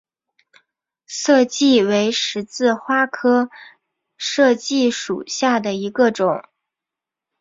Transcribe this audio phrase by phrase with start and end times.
[1.05, 3.51] 涩荠为十字花科
[4.17, 6.43] 涩荠属下的一个种。